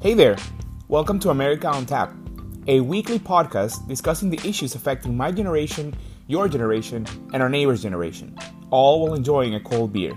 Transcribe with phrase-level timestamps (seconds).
[0.00, 0.36] Hey there!
[0.86, 2.14] Welcome to America on Tap,
[2.68, 5.92] a weekly podcast discussing the issues affecting my generation,
[6.28, 8.38] your generation, and our neighbor's generation,
[8.70, 10.16] all while enjoying a cold beer.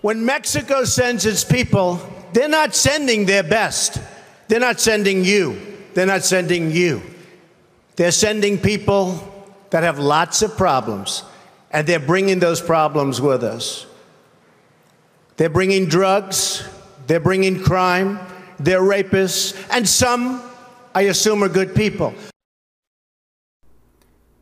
[0.00, 2.00] When Mexico sends its people,
[2.32, 4.00] they're not sending their best.
[4.48, 5.60] They're not sending you.
[5.92, 7.02] They're not sending you.
[7.96, 11.22] They're sending people that have lots of problems,
[11.70, 13.84] and they're bringing those problems with us.
[15.38, 16.68] They're bringing drugs,
[17.06, 18.18] they're bringing crime,
[18.58, 20.42] they're rapists, and some,
[20.96, 22.12] I assume, are good people.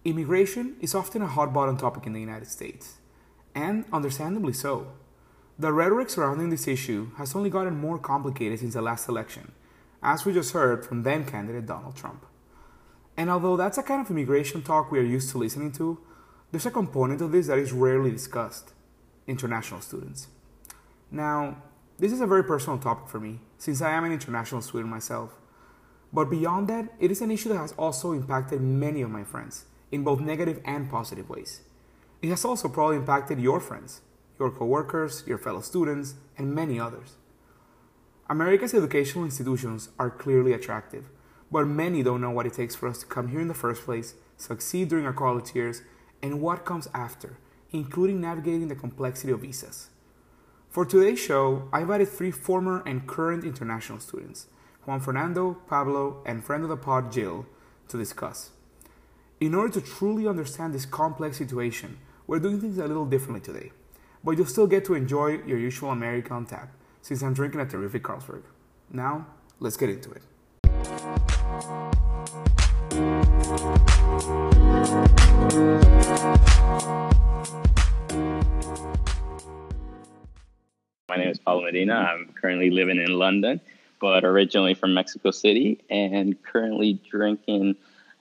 [0.06, 2.94] Immigration is often a hot button topic in the United States,
[3.54, 4.86] and understandably so.
[5.58, 9.52] The rhetoric surrounding this issue has only gotten more complicated since the last election,
[10.02, 12.24] as we just heard from then candidate Donald Trump.
[13.18, 15.98] And although that's a kind of immigration talk we are used to listening to,
[16.52, 18.72] there's a component of this that is rarely discussed
[19.26, 20.28] international students.
[21.10, 21.62] Now,
[21.98, 25.32] this is a very personal topic for me, since I am an international student myself.
[26.12, 29.66] But beyond that, it is an issue that has also impacted many of my friends,
[29.92, 31.62] in both negative and positive ways.
[32.22, 34.00] It has also probably impacted your friends,
[34.38, 37.14] your coworkers, your fellow students, and many others.
[38.28, 41.04] America's educational institutions are clearly attractive,
[41.50, 43.84] but many don't know what it takes for us to come here in the first
[43.84, 45.82] place, succeed during our college years,
[46.22, 47.38] and what comes after,
[47.70, 49.90] including navigating the complexity of visas.
[50.76, 54.48] For today's show, I invited three former and current international students,
[54.84, 57.46] Juan Fernando, Pablo, and friend of the pod, Jill,
[57.88, 58.50] to discuss.
[59.40, 63.72] In order to truly understand this complex situation, we're doing things a little differently today,
[64.22, 67.66] but you'll still get to enjoy your usual America on Tap, since I'm drinking a
[67.66, 68.42] terrific Carlsberg.
[68.90, 70.20] Now, let's get into it.
[81.08, 81.94] My name is Pablo Medina.
[81.94, 83.60] I'm currently living in London,
[84.00, 87.76] but originally from Mexico City and currently drinking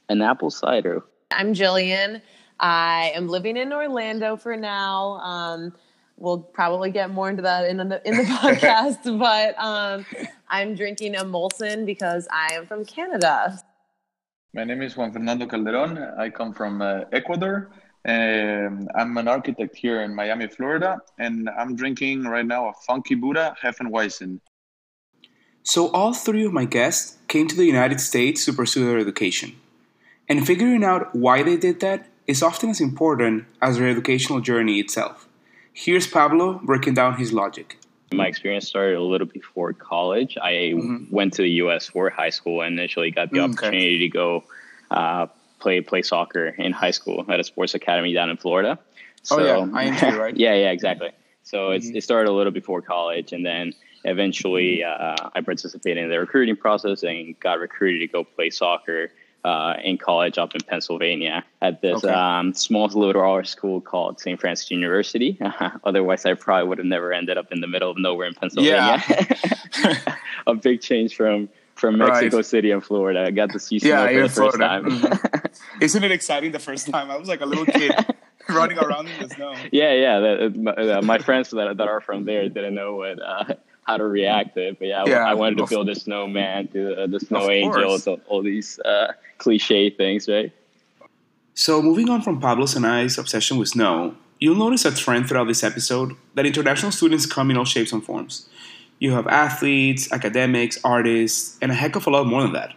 [0.08, 1.02] an apple cider.
[1.32, 2.22] I'm Jillian.
[2.60, 5.14] I am living in Orlando for now.
[5.14, 5.74] Um,
[6.18, 10.06] we'll probably get more into that in the, in the podcast, but um,
[10.48, 13.64] I'm drinking a Molson because I am from Canada.
[14.54, 15.98] My name is Juan Fernando Calderon.
[16.20, 17.72] I come from uh, Ecuador.
[18.08, 23.16] Um, I'm an architect here in Miami, Florida, and I'm drinking right now a Funky
[23.16, 24.40] Buddha Hefeweizen.
[25.64, 29.56] So, all three of my guests came to the United States to pursue their education.
[30.30, 34.80] And figuring out why they did that is often as important as their educational journey
[34.80, 35.28] itself.
[35.74, 37.78] Here's Pablo breaking down his logic.
[38.14, 40.38] My experience started a little before college.
[40.42, 41.06] I mm-hmm.
[41.10, 41.88] went to the U.S.
[41.88, 44.44] for high school and initially got the mm, opportunity to go
[44.92, 45.26] uh,
[45.60, 48.80] play play soccer in high school at a sports academy down in Florida.
[49.24, 50.36] So, oh yeah, IMG, right?
[50.36, 51.12] yeah, yeah, exactly.
[51.44, 51.96] So mm-hmm.
[51.96, 53.74] it started a little before college, and then
[54.04, 59.12] eventually uh, I participated in the recruiting process and got recruited to go play soccer
[59.46, 62.12] uh, in college up in Pennsylvania at this okay.
[62.12, 64.40] um, small little school called St.
[64.40, 65.40] Francis University.
[65.84, 69.04] Otherwise, I probably would have never ended up in the middle of nowhere in Pennsylvania.
[69.08, 70.16] Yeah.
[70.48, 71.48] a big change from
[71.86, 72.46] from Mexico right.
[72.46, 73.26] City and Florida.
[73.26, 74.58] I got to see snow yeah, for the first Florida.
[74.58, 74.86] time.
[74.86, 75.82] Mm-hmm.
[75.82, 77.12] Isn't it exciting the first time?
[77.12, 77.94] I was like a little kid
[78.50, 79.54] running around in the snow.
[79.72, 80.20] Yeah, yeah.
[80.20, 83.98] The, my, uh, my, friends that, that are from there didn't know what uh, how
[83.98, 84.80] to react to it.
[84.80, 88.20] But yeah, yeah I wanted to build a snowman, do uh, the snow angels, all,
[88.28, 90.52] all, these uh, cliche things, right?
[91.54, 95.48] So moving on from Pablo's and I's obsession with snow, you'll notice a trend throughout
[95.48, 98.50] this episode that international students come in all shapes and forms.
[99.00, 102.74] You have athletes, academics, artists, and a heck of a lot more than that.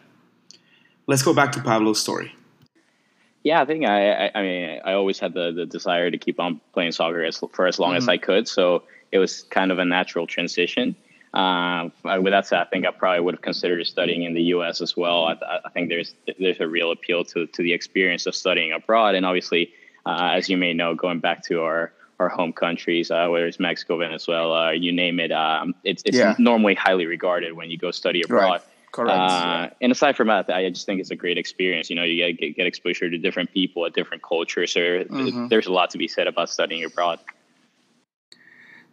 [1.06, 2.34] Let's go back to Pablo's story.
[3.44, 6.40] Yeah, I think I, I, I mean, I always had the, the desire to keep
[6.40, 7.98] on playing soccer as, for as long mm-hmm.
[7.98, 8.48] as I could.
[8.48, 10.96] So it was kind of a natural transition.
[11.32, 14.80] Uh, with that said, I think I probably would have considered studying in the U.S.
[14.80, 15.26] as well.
[15.26, 19.14] I, I, think there's there's a real appeal to to the experience of studying abroad,
[19.14, 19.72] and obviously,
[20.06, 23.60] uh, as you may know, going back to our our home countries, uh, whether it's
[23.60, 26.34] Mexico, Venezuela, you name it, um, it's it's yeah.
[26.38, 28.50] normally highly regarded when you go study abroad.
[28.50, 28.62] Right.
[28.90, 29.18] Correct.
[29.18, 31.90] Uh, and aside from that, I just think it's a great experience.
[31.90, 34.72] You know, you get, get, get exposure to different people, at different cultures.
[34.72, 35.48] So mm-hmm.
[35.48, 37.20] there's a lot to be said about studying abroad.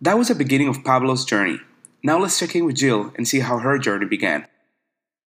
[0.01, 1.59] That was the beginning of Pablo's journey.
[2.03, 4.45] Now let's check in with Jill and see how her journey began.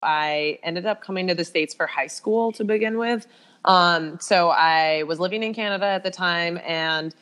[0.03, 3.27] I ended up coming to the States for high school to begin with.
[3.65, 7.15] Um, so I was living in Canada at the time and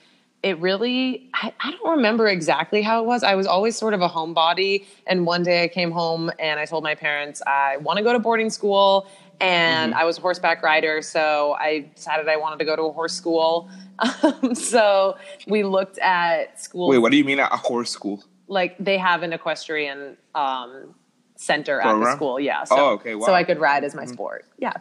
[0.43, 4.01] it really I, I, don't remember exactly how it was i was always sort of
[4.01, 7.97] a homebody and one day i came home and i told my parents i want
[7.97, 9.09] to go to boarding school
[9.41, 10.01] and mm-hmm.
[10.01, 13.15] i was a horseback rider so i decided i wanted to go to a horse
[13.15, 13.69] school
[14.23, 15.17] um, so
[15.49, 16.89] we looked at school.
[16.89, 18.23] Wait, what do you mean a horse school?
[18.49, 20.95] like they have an equestrian um,
[21.39, 22.41] center at the school.
[22.41, 22.65] Yeah.
[22.65, 23.21] So, Oh, okay, wow.
[23.21, 23.27] Mm-hmm.
[23.27, 24.45] So I could ride as my sport.
[24.59, 24.73] Yeah.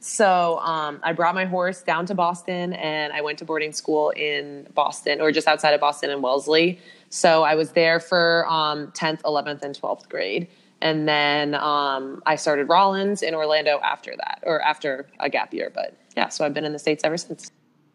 [0.00, 4.10] So um, I brought my horse down to Boston and I went to boarding school
[4.10, 6.80] in Boston or just outside of Boston in Wellesley.
[7.10, 10.48] So I was there for um, 10th, 11th, and 12th grade.
[10.80, 15.70] And then um, I started Rollins in Orlando after that, or after a gap year.
[15.74, 17.50] But yeah, so I've been in the States ever since.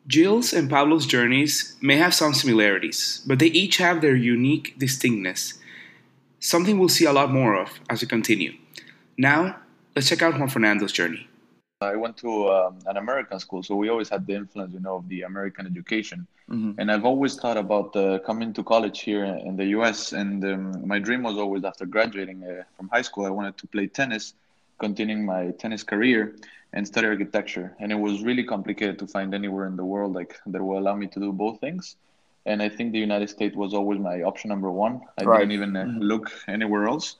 [0.07, 5.55] Jill's and Pablo's journeys may have some similarities, but they each have their unique distinctness,
[6.41, 8.53] something we'll see a lot more of as we continue.
[9.17, 9.57] Now,
[9.95, 11.27] let's check out Juan Fernando's journey.
[11.81, 14.97] I went to um, an American school, so we always had the influence, you know,
[14.97, 16.27] of the American education.
[16.79, 20.11] And I've always thought about uh, coming to college here in the U.S.
[20.11, 23.67] And um, my dream was always, after graduating uh, from high school, I wanted to
[23.67, 24.33] play tennis,
[24.79, 26.35] continuing my tennis career,
[26.73, 27.75] and study architecture.
[27.79, 30.95] And it was really complicated to find anywhere in the world like that will allow
[30.95, 31.95] me to do both things.
[32.45, 35.01] And I think the United States was always my option number one.
[35.17, 35.39] I Right.
[35.39, 37.15] didn't even uh, look anywhere else.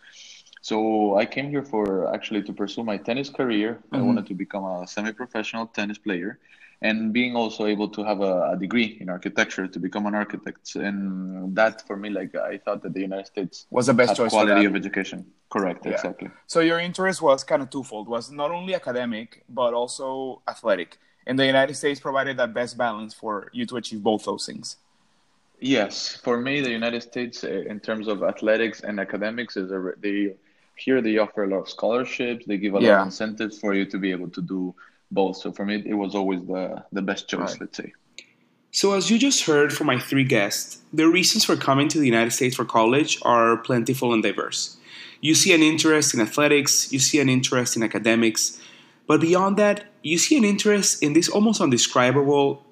[0.62, 3.80] So I came here for actually to pursue my tennis career.
[3.92, 6.40] I wanted to become a semi-professional tennis player,
[6.84, 10.76] and being also able to have a, a degree in architecture to become an architect.
[10.76, 14.32] And that for me, like I thought that the United States Was the best choice
[14.32, 14.70] for quality that.
[14.70, 15.26] of education.
[15.50, 15.94] Correct, Yeah.
[15.94, 16.30] exactly.
[16.48, 18.08] So your interest was kind of twofold.
[18.08, 20.98] Was not only academic but also athletic.
[21.28, 24.78] And the United States provided that best balance for you to achieve both those things.
[25.62, 29.92] Yes, for me, the United States, uh, in terms of athletics and academics, is a,
[30.00, 30.34] they
[30.76, 32.46] here they offer a lot of scholarships.
[32.48, 33.02] They give a lot Yeah.
[33.02, 34.74] of incentives for you to be able to do
[35.12, 35.38] both.
[35.38, 37.52] So for me, it was always the the best choice.
[37.52, 37.62] Right.
[37.62, 37.94] Let's say.
[38.72, 42.06] So, as you just heard from my three guests, the reasons for coming to the
[42.06, 44.78] United States for college are plentiful and diverse.
[45.20, 48.60] You see an interest in athletics, you see an interest in academics,
[49.08, 52.64] but beyond that, you see an interest in this almost undescribable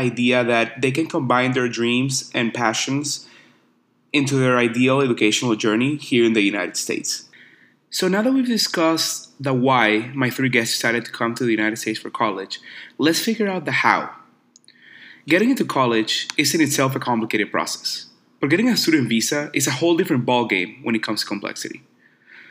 [0.00, 3.28] idea that they can combine their dreams and passions
[4.12, 7.28] into their ideal educational journey here in the United States.
[7.90, 11.50] So now that we've discussed the why my three guests decided to come to the
[11.50, 12.60] United States for college,
[12.98, 14.10] let's figure out the how.
[15.26, 18.06] Getting into college is in itself a complicated process,
[18.40, 21.82] but getting a student visa is a whole different ballgame when it comes to complexity.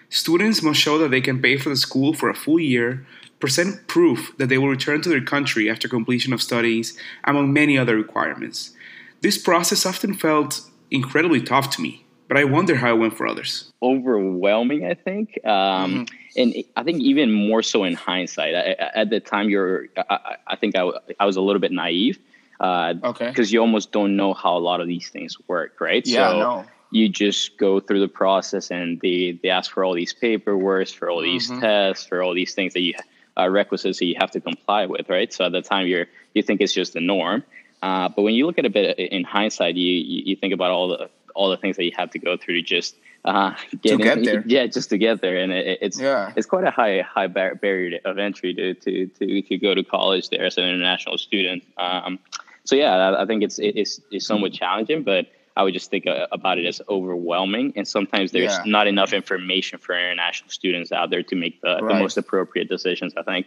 [0.10, 3.06] Students must show that they can pay for the school for a full year,
[3.40, 7.78] present proof that they will return to their country after completion of studies, among many
[7.78, 8.72] other requirements.
[9.22, 13.28] This process often felt incredibly tough to me, but I wonder how it went for
[13.28, 13.72] others.
[13.82, 15.40] overwhelming, I think.
[15.46, 16.06] Um,
[16.38, 18.54] And I think even more so in hindsight.
[18.56, 19.88] I, I- at the time, you're.
[19.98, 22.18] I, I- I think I, w- I was a little bit naive.
[22.60, 23.28] Uh, Okay.
[23.30, 26.06] Because you almost don't know how a lot of these things work, right?
[26.06, 26.66] Yeah, so no.
[26.92, 31.10] you just go through the process, and they they ask for all these paperwork, for
[31.10, 32.94] all these tests, for all these things that you
[33.40, 35.32] uh, requisites that you have to comply with, right?
[35.34, 37.44] So at the time, you're you think it's just the norm.
[37.82, 40.54] Uh, but when you look at it a bit in hindsight, you, you you think
[40.54, 42.96] about all the all the things that you have to go through to just
[43.26, 44.44] uh, get, get in- there.
[44.46, 46.34] Yeah, just to get there, and it, it's Yeah.
[46.36, 49.84] it's quite a high high bar- barrier of entry to to to, to go to
[49.84, 51.64] college there as an international student.
[51.78, 52.20] Um,
[52.66, 55.28] so yeah, I, I think it's it's it's somewhat challenging, but
[55.60, 58.78] I would just think uh, about it as overwhelming, and sometimes there's Yeah.
[58.78, 63.12] not enough information for international students out there to make the, the most appropriate decisions.
[63.22, 63.44] I think.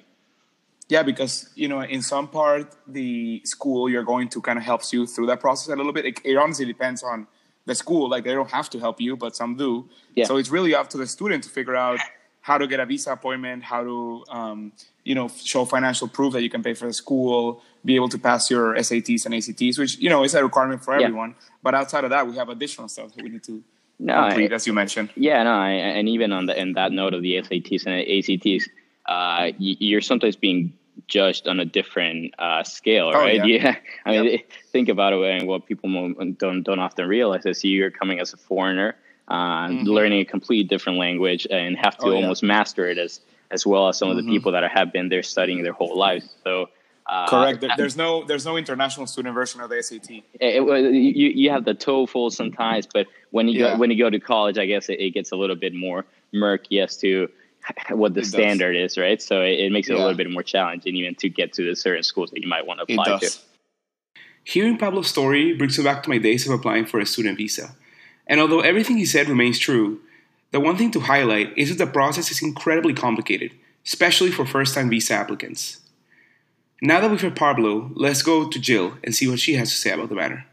[0.94, 4.92] Yeah, because you know, in some part, the school you're going to kind of helps
[4.94, 6.04] you through that process a little bit.
[6.10, 7.26] It, it honestly depends on
[7.64, 8.04] the school.
[8.14, 9.72] Like they don't have to help you, but some do.
[10.14, 10.26] Yeah.
[10.28, 11.98] So it's really up to the student to figure out
[12.42, 14.72] how to get a visa appointment, how to, um,
[15.04, 18.18] you know, show financial proof that you can pay for the school, be able to
[18.18, 21.06] pass your SATs and ACTs, which you know is a requirement for Yeah.
[21.06, 21.36] everyone.
[21.62, 23.62] But outside of that, we have additional stuff that we need to
[24.00, 25.10] No, complete, I- as you mentioned.
[25.14, 28.68] Yeah, no, I, and even on the in that note of the SATs and ACTs,
[29.06, 30.72] uh, you're sometimes being
[31.06, 33.44] judged on a different uh, scale, Oh, right?
[33.46, 33.76] yeah.
[34.04, 35.88] I mean, think about it, and what people
[36.38, 38.96] don't don't often realize is you're coming as a foreigner,
[39.28, 42.06] uh, learning a completely different language, and have to Mm-hmm.
[42.06, 42.16] Oh, yeah.
[42.16, 42.24] Mm-hmm.
[42.24, 45.22] almost master it as as well as some of the people that have been there
[45.22, 46.34] studying their whole lives.
[46.44, 46.68] So.
[47.04, 47.64] Uh, Correct.
[47.76, 50.08] There's no there's no international student version of the SAT.
[50.10, 53.72] it, it, you you have the TOEFL sometimes, but when you Yeah.
[53.72, 56.06] go when you go to college, I guess it, it gets a little bit more
[56.32, 57.28] murky as to
[57.90, 58.30] what the It does.
[58.30, 59.20] standard is, right?
[59.20, 61.74] So it, it makes it a little bit more challenging even to get to the
[61.74, 63.30] certain schools that you might want to apply to.
[64.44, 67.74] Hearing Pablo's story brings me back to my days of applying for a student visa.
[68.32, 70.00] And although everything he said remains true,
[70.52, 73.52] the one thing to highlight is that the process is incredibly complicated,
[73.84, 75.80] especially for first time visa applicants.
[76.80, 79.76] Now that we've heard Pablo, let's go to Jill and see what she has to
[79.76, 80.46] say about the matter.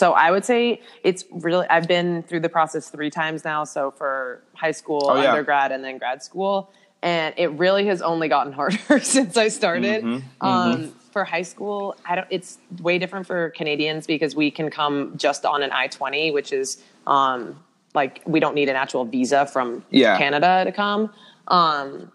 [0.00, 3.64] So I would say it's really, I've been through the process three times now.
[3.64, 5.32] So for high school, Oh, yeah.
[5.32, 6.72] undergrad, and then grad school.
[7.02, 10.02] And it really has only gotten harder since I started.
[10.02, 12.26] Mm-hmm, Um, for high school, I don't.
[12.30, 16.52] It's way different for Canadians because we can come just on an I twenty, which
[16.52, 17.62] is um,
[17.94, 20.16] like we don't need an actual visa from Yeah.
[20.18, 21.12] Canada to come.
[21.48, 22.10] Um,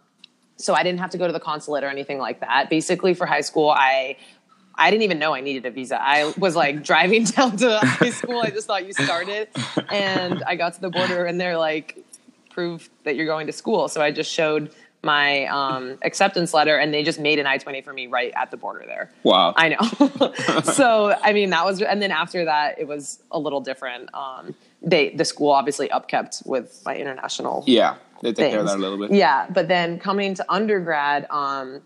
[0.58, 2.70] so I didn't have to go to the consulate or anything like that.
[2.70, 4.18] Basically, for high school, I
[4.76, 6.00] I didn't even know I needed a visa.
[6.02, 8.42] I was like driving down to high school.
[8.42, 9.50] I just thought you started,
[9.92, 12.04] and I got to the border, and they're like,
[12.50, 14.72] "Prove that you're going to school." So I just showed
[15.04, 18.52] my um, acceptance letter, and they just made an I twenty for me right at
[18.52, 19.12] the border there.
[19.24, 19.54] Wow.
[19.56, 20.62] I know.
[20.64, 24.14] so I mean, that was, and then after that, it was a little different.
[24.14, 28.78] Um, they the school obviously upkept with my international yeah, they take care of that
[28.78, 29.12] a little bit.
[29.12, 31.82] Yeah, but then coming to undergrad, um,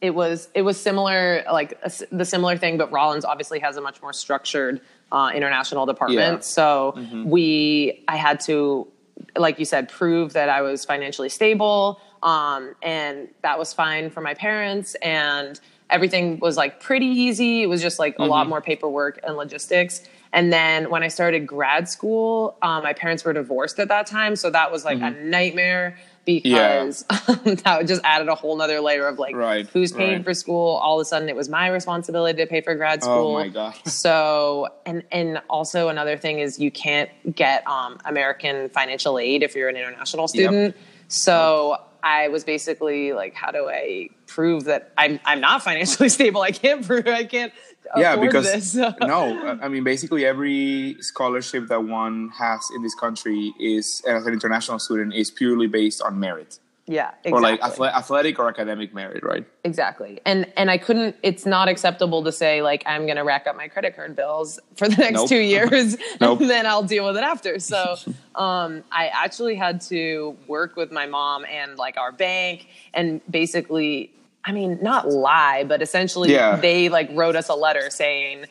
[0.00, 3.80] it was it was similar, like a the similar thing, but Rollins obviously has a
[3.80, 4.80] much more structured
[5.12, 6.38] uh, international department.
[6.38, 6.40] Yeah.
[6.40, 7.30] So Mm-hmm.
[7.30, 8.88] we, I had to,
[9.36, 14.20] like you said, prove that I was financially stable, um, and that was fine for
[14.20, 15.58] my parents, and
[15.90, 17.62] everything was like pretty easy.
[17.62, 18.30] It was just like a Mm-hmm.
[18.30, 20.02] lot more paperwork and logistics.
[20.32, 24.36] And then when I started grad school, um, my parents were divorced at that time,
[24.36, 27.04] so that was like a nightmare because
[27.64, 30.24] that just added a whole nother layer of like Right, who's paying right.
[30.24, 30.74] for school.
[30.76, 33.36] All of a sudden, it was my responsibility to pay for grad school.
[33.36, 33.74] Oh my God.
[33.86, 39.54] So and and also another thing is you can't get um, American financial aid if
[39.54, 40.76] you're an international student.
[41.08, 46.40] So I was basically like, how do I prove that I'm I'm not financially stable?
[46.40, 47.52] I can't prove I can't.
[47.96, 48.74] yeah because this.
[49.00, 54.32] no i mean basically every scholarship that one has in this country is as an
[54.32, 57.32] international student is purely based on merit yeah, exactly.
[57.32, 60.20] or like athletic or academic merit right Exactly.
[60.24, 63.56] And and I couldn't it's not acceptable to say like I'm going to rack up
[63.56, 65.28] my credit card bills for the next Nope.
[65.28, 66.40] 2 years Nope.
[66.42, 67.58] and then I'll deal with it after.
[67.58, 67.96] So
[68.36, 74.12] um I actually had to work with my mom and like our bank and basically
[74.44, 76.54] I mean not lie but essentially Yeah.
[76.56, 78.46] they like wrote us a letter saying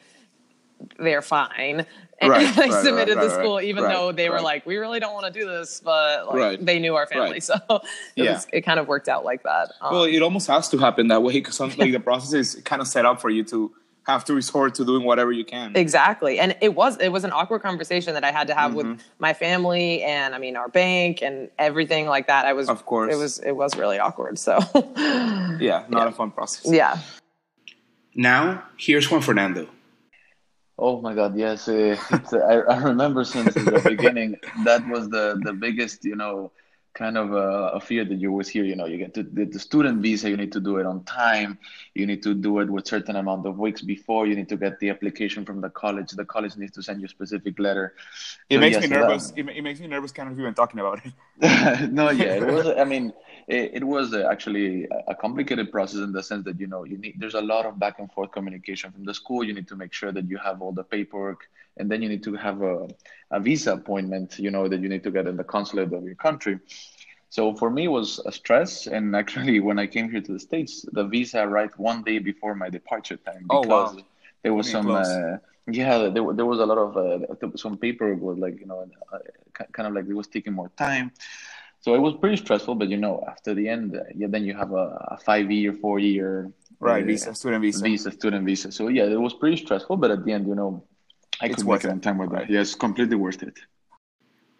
[1.00, 1.86] they're fine.
[2.22, 4.66] And Right, I right, submitted right, to right, school even right, though they were like
[4.66, 7.44] we really don't want to do this but like Right, they knew our family right.
[7.52, 7.82] so it
[8.16, 8.34] Yeah.
[8.34, 9.72] was it kind of worked out like that.
[9.82, 12.82] Um, well it almost has to happen that way because like the process is kind
[12.82, 13.72] of set up for you to
[14.08, 16.38] have to resort to doing whatever you can Exactly.
[16.40, 18.92] And it was it was an awkward conversation that I had to have Mm-hmm.
[18.92, 22.46] with my family and I mean our bank and everything like that.
[22.46, 23.14] I was Of course.
[23.14, 24.38] it was it was really awkward.
[24.40, 24.60] So
[25.60, 27.00] yeah not a fun process yeah.
[28.16, 29.68] now here's juan fernando
[30.78, 31.68] Oh my God, yes.
[31.68, 31.96] Uh,
[32.34, 36.52] I, I remember since the beginning that was the the biggest, you know,
[36.96, 38.64] kind of uh, a fear that you always hear.
[38.64, 41.04] You know, you get to the, the student visa, you need to do it on
[41.04, 41.60] time.
[41.94, 44.26] You need to do it with certain amount of weeks before.
[44.28, 46.12] You need to get the application from the college.
[46.12, 47.94] The college needs to send you a specific letter.
[48.50, 50.54] it So, makes yes, me that- nervous it, it makes me nervous kind of even
[50.54, 51.14] talking about it
[51.92, 52.68] no, yeah, it was.
[52.68, 53.14] I mean,
[53.48, 56.84] it, it was uh, actually a- a complicated process in the sense that you know
[56.86, 57.16] you need.
[57.20, 59.44] There's a lot of back and forth communication from the school.
[59.44, 61.42] You need to make sure that you have all the paperwork,
[61.78, 62.88] and then you need to have a,
[63.32, 64.40] a visa appointment.
[64.40, 66.60] You know that you need to get in the consulate of your country.
[67.30, 68.88] So for me, it was a stress.
[68.88, 72.56] And actually, when I came here to the states, the visa arrived one day before
[72.56, 73.62] my departure time Oh, wow.
[73.62, 74.04] because
[74.44, 74.96] there was Pretty some.
[74.96, 78.88] Uh, yeah, there, there was a lot of uh, some paperwork was like you know
[79.12, 79.18] uh,
[79.72, 81.12] kind of like it was taking more time.
[81.82, 84.56] So it was pretty stressful, but you know, after the end, uh, yeah, then you
[84.56, 88.72] have a, a five-year, four-year right uh, visa student visa visa, student visa.
[88.72, 90.84] So yeah, it was pretty stressful, but at the end, you know,
[91.42, 92.50] I It's could worth make it on time with that.
[92.50, 93.60] Yeah, it's completely worth it.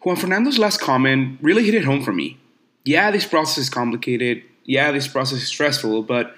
[0.02, 2.38] Juan Fernando's last comment really hit it home for me.
[2.84, 4.42] Yeah, this process is complicated.
[4.64, 6.34] Yeah, this process is stressful, but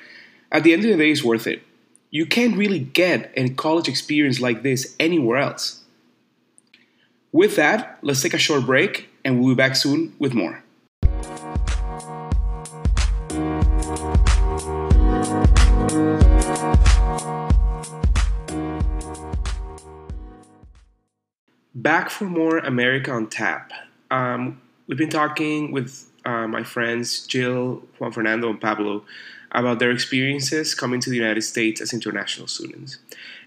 [0.50, 1.62] at the end of the day, it's worth it.
[2.10, 5.84] You can't really get a college experience like this anywhere else.
[7.32, 10.64] With that, let's take a short break and we'll be back soon with more.
[21.88, 23.72] Back for more America on Tap.
[24.10, 29.04] Um, we've been talking with uh, my friends Jill, Juan Fernando, and Pablo
[29.52, 32.98] about their experiences coming to the United States as international students.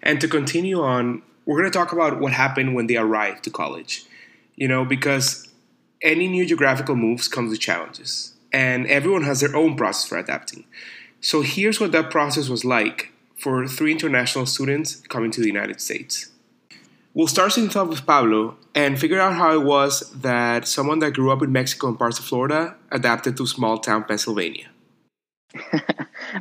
[0.02, 3.52] And to continue on, we're going to talk about what happened when they arrived to
[3.52, 4.06] college.
[4.56, 5.48] You know, because
[6.02, 10.66] any new geographical moves comes with challenges, and everyone has their own process for adapting.
[11.20, 15.80] So here's what that process was like for three international students coming to the United
[15.80, 16.31] States.
[17.14, 21.12] We'll start things off with Pablo and figure out how it was that someone that
[21.12, 24.68] grew up in Mexico and parts of Florida adapted to small town Pennsylvania.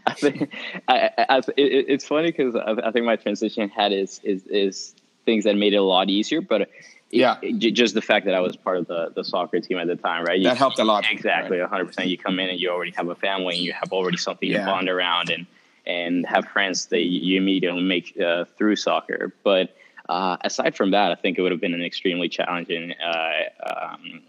[0.07, 0.55] I think
[0.87, 4.95] I, I, it, it's funny because I, I think my transition had is, is is
[5.27, 6.41] things that made it a lot easier.
[6.41, 6.71] But it,
[7.11, 7.39] Yeah.
[7.43, 9.97] it- just the fact that I was part of the, the soccer team at the
[9.97, 10.39] time, right?
[10.39, 11.85] You- That helped a lot, Exactly, 100.
[11.87, 14.49] percent You come in and you already have a family, and you have already something
[14.49, 14.61] Yeah.
[14.61, 15.47] to bond around, and
[15.87, 19.33] and have friends that you immediately make uh, through soccer.
[19.43, 19.75] But
[20.11, 23.33] uh, aside from that, I think it would have been an extremely challenging uh,
[23.73, 24.23] um,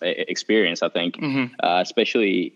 [0.00, 0.82] experience.
[0.82, 1.54] I think, mm-hmm.
[1.62, 2.54] Uh, especially,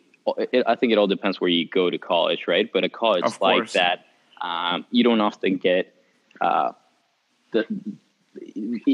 [0.53, 2.71] it, I think it all depends where you go to college, right?
[2.73, 4.07] But a college like that,
[4.41, 5.95] um, you don't often get
[6.41, 6.73] uh,
[7.53, 7.67] the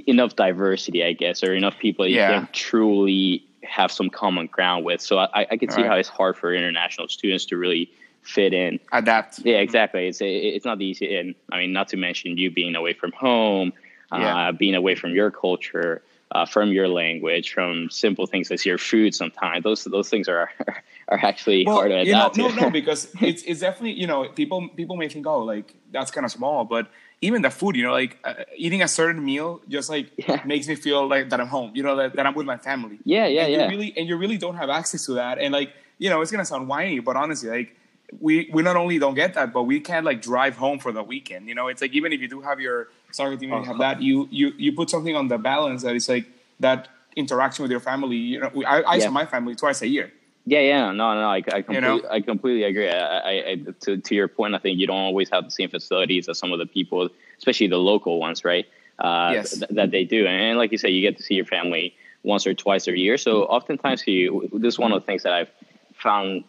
[0.09, 2.33] enough diversity, I guess, or enough people you yeah.
[2.33, 5.01] can truly have some common ground with.
[5.01, 5.91] So I, I can see right.
[5.91, 7.91] how it's hard for international students to really
[8.27, 9.41] fit in, adapt.
[9.45, 10.09] Yeah, exactly.
[10.09, 13.13] It's it's not the easy, and I mean, not to mention you being away from
[13.13, 13.73] home,
[14.13, 16.03] uh, being away from your culture.
[16.33, 19.15] Uh, from your language, from simple things as your food.
[19.15, 20.51] Sometimes those those things are
[21.09, 22.37] are actually well, hard to adapt.
[22.37, 25.45] You know, no, no, because it's it's definitely you know people people may think oh
[25.45, 26.89] like that's kind of small, but
[27.21, 30.43] even the food, you know, like uh, eating a certain meal just like yeah.
[30.45, 32.99] makes me feel like that I'm home, you know, that, that I'm with my family.
[33.05, 33.65] Yeah, yeah, and yeah.
[33.65, 35.39] You really, and you really don't have access to that.
[35.39, 37.76] And like, you know, it's gonna sound whiny, but honestly, like
[38.21, 41.03] we we not only don't get that, but we can't like drive home for the
[41.03, 41.49] weekend.
[41.49, 43.79] You know, it's like even if you do have your soccer team you have uh-huh.
[43.79, 46.27] that, you you you put something on the balance that is like
[46.61, 48.17] that interaction with your family.
[48.17, 49.05] You know, I, I yeah.
[49.05, 50.13] saw my family twice a year.
[50.49, 52.09] Yeah, yeah, no, no, I, I completely, you know?
[52.09, 52.89] I completely agree.
[52.89, 55.69] I, I, I, to, to your point, I think you don't always have the same
[55.69, 58.65] facilities as some of the people, especially the local ones, right?
[59.01, 59.59] Uh, yes.
[59.59, 62.47] th- that they do, and like you said, you get to see your family once
[62.47, 63.19] or twice a year.
[63.19, 65.51] So oftentimes, you this is one of the things that I've
[65.95, 66.45] found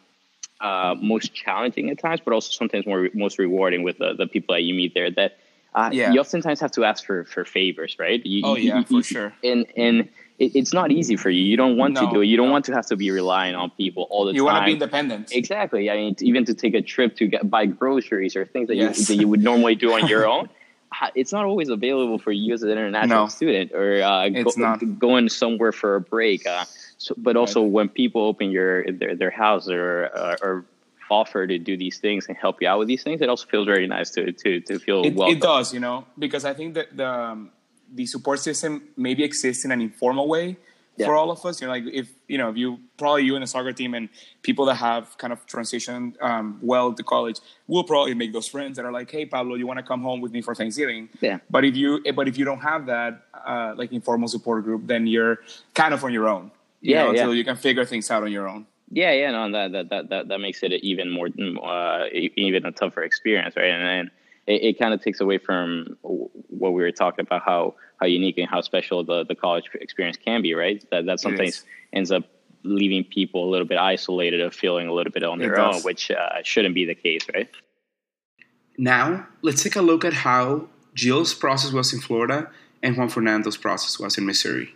[0.61, 4.55] uh, most challenging at times, but also sometimes more most rewarding with the, the people
[4.55, 5.11] that you meet there.
[5.11, 5.37] That
[5.75, 6.11] uh, yeah.
[6.11, 8.25] you oftentimes have to ask for for favors, right?
[8.25, 9.33] You, oh yeah, you, for sure.
[9.43, 10.09] And and
[10.39, 11.41] it, it's not easy for you.
[11.41, 12.25] You don't want no, to do it.
[12.25, 12.53] You don't no.
[12.53, 14.45] want to have to be relying on people all the you time.
[14.45, 15.31] You want to be independent.
[15.31, 15.89] Exactly.
[15.89, 18.97] I mean, even to take a trip to get, buy groceries or things that, yes.
[18.97, 20.49] you, that you would normally do on your own.
[21.15, 25.29] It's not always available for you as an international no, student or uh, go, going
[25.29, 26.47] somewhere for a break.
[26.47, 26.65] Uh,
[26.98, 30.66] so, but also when people open your their, their house or, uh, or
[31.10, 33.66] offer to do these things and help you out with these things, it also feels
[33.66, 35.38] very nice to to to feel it, welcome.
[35.38, 37.51] It does, you know, because I think that the um,
[37.94, 40.58] the support system maybe exists in an informal way
[40.98, 41.06] yeah.
[41.06, 41.62] for all of us.
[41.62, 44.10] You know, like if you know, if you probably you in the soccer team and
[44.42, 48.77] people that have kind of transitioned um, well to college will probably make those friends
[48.77, 51.40] that are like, "Hey, Pablo, you want to come home with me for Thanksgiving?" Yeah.
[51.50, 55.07] But if you but if you don't have that uh, like informal support group, then
[55.07, 55.40] you're
[55.74, 56.51] kind of on your own.
[56.87, 57.19] You yeah, know, yeah.
[57.19, 58.65] Until you can figure things out on your own.
[58.89, 62.71] Yeah, yeah, no, that that that that, that makes it even more uh, even a
[62.71, 63.65] tougher experience, right?
[63.65, 64.11] And, and
[64.47, 68.37] it, it kind of takes away from what we were talking about how how unique
[68.37, 70.81] and how special the, the college experience can be, right?
[70.89, 72.23] That that sometimes ends up
[72.63, 76.09] leaving people a little bit isolated or feeling a little bit on their own, which
[76.09, 77.50] uh, shouldn't be the case, right?
[78.77, 82.50] Now, let's take a look at how Jill's process was in Florida
[82.81, 84.73] and Juan Fernando's process was in Missouri.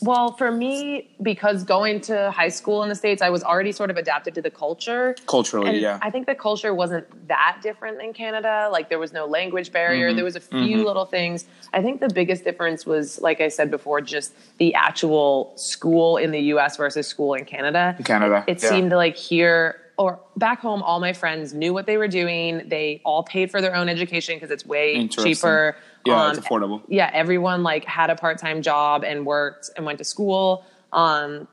[0.00, 3.90] Well, for me, because going to high school in the States, I was already sort
[3.90, 5.16] of adapted to the culture.
[5.26, 5.98] Culturally, and yeah.
[6.02, 8.68] I think the culture wasn't that different than Canada.
[8.70, 10.08] Like there was no language barrier.
[10.08, 10.16] Mm-hmm.
[10.16, 10.84] There was a few mm-hmm.
[10.84, 11.46] little things.
[11.72, 16.30] I think the biggest difference was, like I said before, just the actual school in
[16.30, 17.96] the US versus school in Canada.
[18.04, 18.44] Canada.
[18.46, 18.68] It, it yeah.
[18.68, 22.68] seemed like here or back home, all my friends knew what they were doing.
[22.68, 25.76] They all paid for their own education because it's way cheaper.
[26.04, 26.82] Yeah, um, it's affordable.
[26.88, 31.48] Yeah, everyone like had a part time job and worked and went to school um,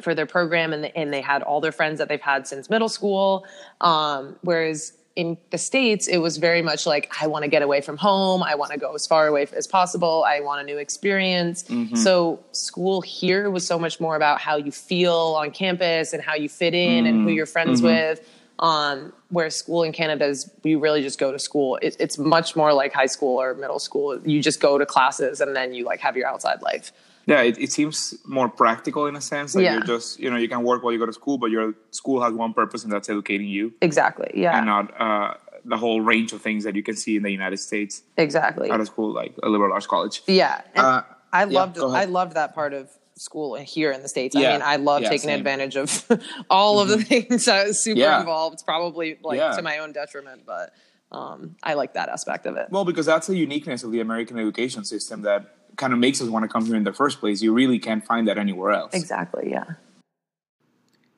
[0.00, 2.68] for their program, and, the, and they had all their friends that they've had since
[2.68, 3.46] middle school.
[3.80, 7.80] Um, whereas in the states it was very much like i want to get away
[7.80, 10.76] from home i want to go as far away as possible i want a new
[10.76, 11.94] experience mm-hmm.
[11.94, 16.34] so school here was so much more about how you feel on campus and how
[16.34, 17.06] you fit in mm-hmm.
[17.06, 17.36] and who mm-hmm.
[17.36, 17.88] you're friends mm-hmm.
[17.88, 18.28] with
[18.60, 22.56] um, where school in canada is you really just go to school it, it's much
[22.56, 25.84] more like high school or middle school you just go to classes and then you
[25.84, 26.92] like have your outside life
[27.26, 29.74] yeah it, it seems more practical in a sense like yeah.
[29.74, 32.22] you're just you know you can work while you go to school but your school
[32.22, 35.34] has one purpose and that's educating you exactly yeah and not uh,
[35.64, 38.80] the whole range of things that you can see in the united states exactly out
[38.80, 42.54] of school like a liberal arts college yeah uh, i loved yeah, i loved that
[42.54, 44.50] part of school here in the states yeah.
[44.50, 45.38] i mean i love taking same.
[45.38, 46.04] advantage of
[46.50, 46.92] all mm-hmm.
[46.92, 47.28] of the mm-hmm.
[47.28, 50.72] things i was super involved it's probably like to my own detriment but
[51.14, 52.68] um, I like that aspect of it.
[52.70, 56.28] Well, because that's the uniqueness of the American education system that kind of makes us
[56.28, 57.42] want to come here in the first place.
[57.42, 58.94] You really can't find that anywhere else.
[58.94, 59.64] Exactly, yeah.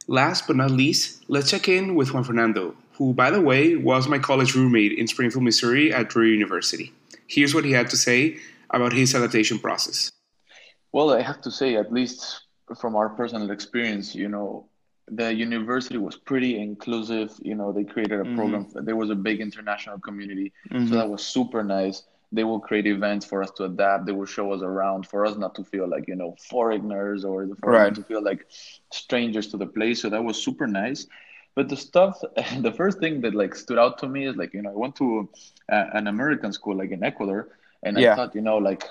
[0.08, 4.08] Last but not least, let's check in with Juan Fernando, who, by the way, was
[4.08, 6.92] my college roommate in Springfield, Missouri at Drury University.
[7.26, 8.38] Here's what he had to say
[8.70, 10.12] about his adaptation process.
[10.92, 12.42] Well, I have to say, at least
[12.80, 14.68] from our personal experience, you know,
[15.08, 17.32] the university was pretty inclusive.
[17.42, 18.36] You know, they created a mm-hmm.
[18.36, 18.66] program.
[18.74, 20.86] There was a big international community, mm-hmm.
[20.88, 22.02] so that was super nice
[22.36, 25.36] they will create events for us to adapt they will show us around for us
[25.36, 27.94] not to feel like you know foreigners or for right.
[27.94, 28.46] to feel like
[28.92, 31.06] strangers to the place so that was super nice
[31.56, 32.20] but the stuff,
[32.60, 34.96] the first thing that like stood out to me is like you know I went
[34.96, 35.28] to
[35.72, 37.48] uh, an American school like in Ecuador,
[37.82, 38.12] and Yeah.
[38.12, 38.84] I thought you know like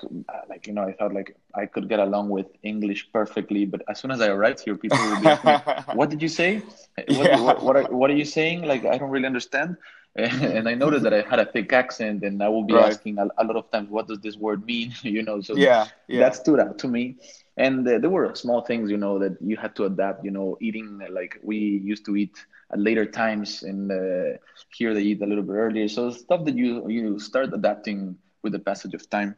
[0.48, 4.00] like you know I thought like I could get along with English perfectly, but as
[4.00, 6.62] soon as I arrived here, people would be me, "What did you say?
[7.08, 7.38] What, Yeah.
[7.38, 8.62] what, what, are, what are you saying?
[8.62, 9.76] Like I don't really understand."
[10.56, 12.80] And I noticed that I had a thick accent, and I will be Right.
[12.80, 15.88] asking a, a lot of times, "What does this word mean?" you know, so Yeah,
[16.08, 16.24] yeah.
[16.24, 17.16] that stood out to me.
[17.56, 20.24] And uh, there were small things, you know, that you had to adapt.
[20.24, 22.36] You know, eating like we used to eat
[22.72, 24.38] at later times, and uh,
[24.76, 25.88] here they eat a little bit earlier.
[25.88, 29.34] So stuff that you you start adapting with the passage of time.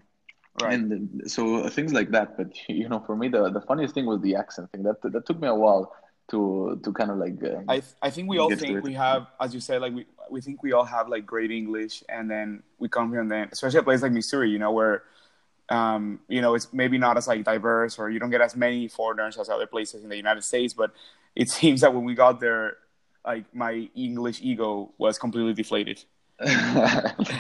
[0.55, 0.81] Right.
[0.81, 2.37] And uh, so things like that.
[2.37, 4.83] But you know, for me, the the funniest thing was the accent thing.
[4.83, 5.93] That that took me a while
[6.31, 7.43] to to kind of like.
[7.43, 10.41] Uh, I I think we all think we have, as you said, like we we
[10.41, 13.81] think we all have like great English, and then we come here and then, especially
[13.81, 15.03] a place like Missouri, you know, where,
[15.71, 18.89] um, you know, it's maybe not as like diverse, or you don't get as many
[18.89, 20.75] foreigners as other places in the United States.
[20.75, 20.93] But
[21.35, 22.77] it seems that when we got there,
[23.25, 26.05] like my English ego was completely deflated.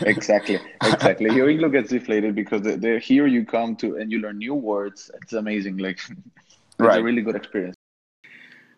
[0.02, 1.32] exactly, exactly.
[1.32, 4.54] Your ego gets deflated because the, the here you come to and you learn new
[4.54, 5.10] words.
[5.22, 5.78] It's amazing.
[5.78, 6.18] Like it's
[6.80, 7.00] Right.
[7.00, 7.76] a really good experience.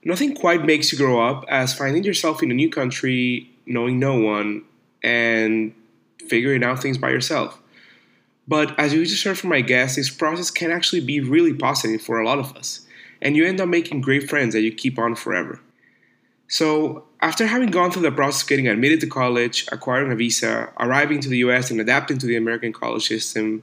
[0.04, 4.18] Nothing quite makes you grow up as finding yourself in a new country, knowing no
[4.18, 4.64] one,
[5.02, 5.74] and
[6.26, 7.60] figuring out things by yourself.
[8.48, 12.00] But as you just heard from my guest, this process can actually be really positive
[12.00, 12.86] for a lot of us,
[13.20, 15.60] and you end up making great friends that you keep on forever.
[16.48, 20.72] So, after having gone through the process of getting admitted to college, acquiring a visa,
[20.80, 23.62] arriving to the US, and adapting to the American college system,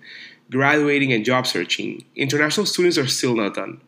[0.51, 3.81] graduating, and job searching, international students are still not done.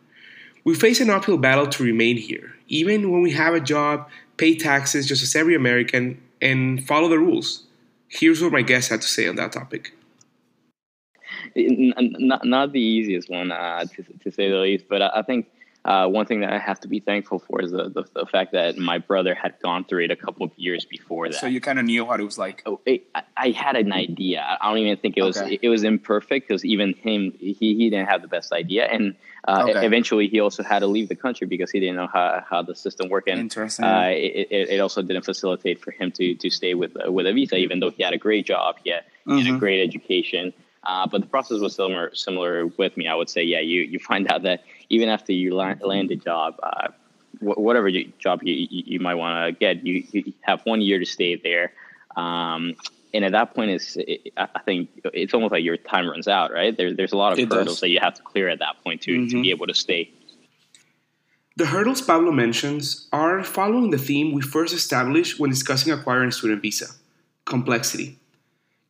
[0.64, 4.56] We face an uphill battle to remain here, even when we have a job, pay
[4.56, 7.66] taxes just as every American, and follow the rules.
[8.08, 9.92] Here's what my guest had to say on that topic.
[11.56, 14.84] Not not the easiest one uh, to to say the least.
[14.88, 15.46] But I, I think
[15.84, 18.52] uh, one thing that I have to be thankful for is the, the the fact
[18.52, 21.36] that my brother had gone through it a couple of years before that.
[21.40, 22.62] So you kind of knew what it was like.
[22.66, 24.44] Oh, it, I, I had an idea.
[24.60, 25.58] I don't even think it was Okay.
[25.62, 29.14] it, was imperfect because even him he, he didn't have the best idea, and
[29.48, 29.86] uh, Okay.
[29.86, 32.74] eventually he also had to leave the country because he didn't know how, how the
[32.74, 33.28] system worked.
[33.28, 33.86] And Interesting.
[33.86, 37.26] uh, it, it, it also didn't facilitate for him to to stay with uh, with
[37.26, 39.46] a visa, even though he had a great job, he had, he Mm-hmm.
[39.46, 40.52] had a great education.
[40.82, 43.06] Uh, but the process was similar similar with me.
[43.06, 46.16] I would say, yeah, you you find out that even after you land, land a
[46.16, 46.56] job.
[46.62, 46.88] Uh,
[47.38, 50.80] wh- whatever you, job you, you, you might want to get, you, you have one
[50.80, 51.72] year to stay there.
[52.16, 52.74] Um,
[53.14, 56.52] and at that point, it's, it, I think it's almost like your time runs out,
[56.52, 56.76] right?
[56.76, 57.80] There, there's a lot of It hurdles does.
[57.80, 60.10] that you have to clear at that point to, to be able to stay.
[61.56, 66.32] The hurdles Pablo mentions are following the theme we first established when discussing acquiring a
[66.32, 66.86] student visa
[67.44, 68.18] complexity.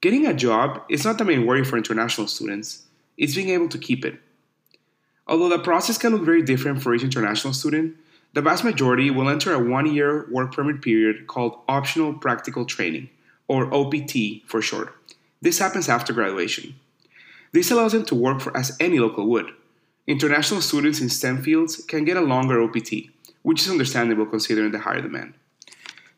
[0.03, 2.85] Getting a job is not the main worry for international students,
[3.17, 4.21] it's being able to keep it.
[5.31, 7.97] Although the process can look very different for each international student,
[8.35, 13.09] the vast majority will enter a one year work permit period called Optional Practical Training,
[13.47, 14.93] or OPT for short.
[15.41, 16.75] This happens after graduation.
[17.53, 19.53] This allows them to work for as any local would.
[20.09, 23.11] International students in STEM fields can get a longer OPT,
[23.43, 25.35] which is understandable considering the higher demand.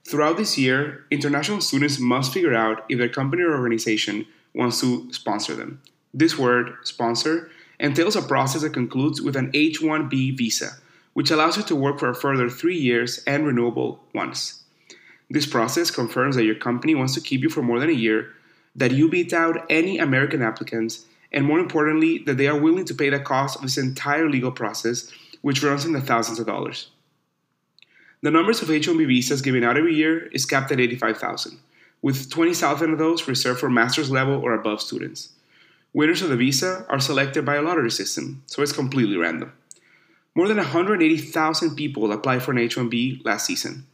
[0.05, 5.12] Throughout this year, international students must figure out if their company or organization wants to
[5.12, 5.83] sponsor them.
[6.14, 7.51] This word, sponsor,
[7.82, 10.76] entails a process that concludes with an H 1B visa,
[11.12, 14.62] which allows you to work for a further three years and renewable once.
[15.28, 18.30] This process confirms that your company wants to keep you for more than a year,
[18.76, 22.94] that you beat out any American applicants, and more importantly, that they are willing to
[22.94, 26.90] pay the cost of this entire legal process, which runs in the thousands of dollars.
[28.22, 31.58] The numbers of H-1B visas given out every year is capped at 85,000,
[32.00, 35.30] with 20,000 of those reserved for master's level or above students.
[35.94, 39.52] Winners of the visa are selected by a lottery system, so it's completely random.
[40.35, 43.87] More than 180,000 people applied for an H-1B last season,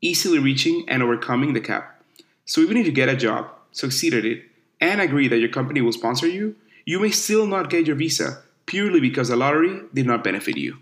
[0.00, 2.02] easily reaching and overcoming the cap.
[2.44, 4.44] So even if you get a job, succeed at it,
[4.80, 8.42] and agree that your company will sponsor you, you may still not get your visa
[8.66, 10.78] purely because the lottery did not benefit you.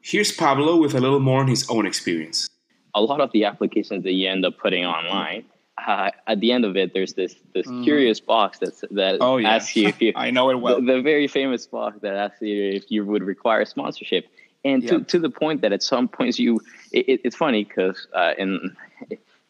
[0.00, 2.48] Here's Pablo with a little more on his own experience.
[2.94, 5.44] A lot of the applications that you end up putting online,
[5.86, 9.54] uh, at the end of it, there's this this curious box that's, that Oh, yeah.
[9.54, 10.80] asks you if you I know it well.
[10.80, 14.26] the, the very famous box that asks you if you would require sponsorship,
[14.64, 16.60] and to, to the point that at some points you,
[16.92, 18.76] it, it, it's funny because uh, and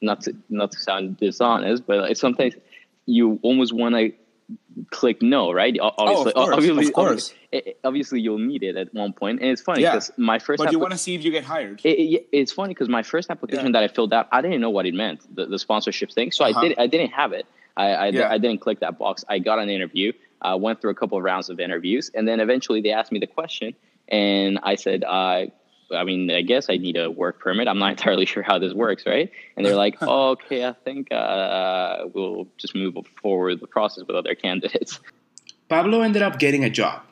[0.00, 2.54] not to not to sound dishonest, but it's sometimes
[3.06, 4.12] you almost want to
[4.90, 5.76] click no, right?
[5.80, 7.34] Obviously, Oh, course, of obviously, course.
[7.52, 9.40] obvi- obviously, you'll need it at one point.
[9.40, 9.92] and it's funny Yeah.
[9.92, 11.80] because my first But you want to see if you get hired.
[11.84, 13.72] it, it, it's funny because my first application Yeah.
[13.72, 16.32] that I filled out, I didn't know what it meant, the, the sponsorship thing.
[16.32, 16.58] So Uh-huh.
[16.60, 17.46] I did, I didn't have it.
[17.76, 18.30] I, I, Yeah.
[18.30, 19.24] I didn't click that box.
[19.28, 20.12] I got an interview,
[20.42, 23.18] uh, went through a couple of rounds of interviews, and then eventually they asked me
[23.20, 23.74] the question,
[24.08, 25.46] and I said, uh,
[25.92, 27.68] I mean, I guess I need a work permit.
[27.68, 29.30] I'm not entirely sure how this works, right?
[29.56, 34.16] And they're like, oh, okay, I think uh, we'll just move forward the process with
[34.16, 35.00] other candidates.
[35.68, 37.02] Pablo ended up getting a job.